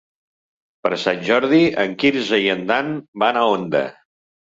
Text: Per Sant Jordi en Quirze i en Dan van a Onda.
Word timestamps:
Per 0.85 0.89
Sant 1.01 1.19
Jordi 1.27 1.59
en 1.83 1.93
Quirze 2.03 2.39
i 2.45 2.47
en 2.53 2.65
Dan 2.71 2.89
van 3.25 3.39
a 3.43 3.45
Onda. 3.59 3.83